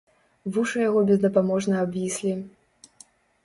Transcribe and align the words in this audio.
Вушы 0.55 0.79
яго 0.89 1.03
бездапаможна 1.11 1.75
абвіслі. 1.85 2.33